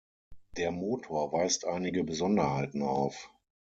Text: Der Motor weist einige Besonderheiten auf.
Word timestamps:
Der 0.57 0.71
Motor 0.71 1.31
weist 1.31 1.63
einige 1.63 2.03
Besonderheiten 2.03 2.81
auf. 2.81 3.29